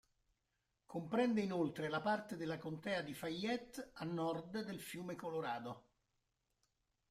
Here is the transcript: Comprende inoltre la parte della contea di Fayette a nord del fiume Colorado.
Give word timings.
Comprende 0.87 1.41
inoltre 1.41 1.87
la 1.87 2.01
parte 2.01 2.35
della 2.35 2.57
contea 2.57 3.03
di 3.03 3.13
Fayette 3.13 3.91
a 3.93 4.03
nord 4.03 4.63
del 4.65 4.81
fiume 4.81 5.13
Colorado. 5.13 5.89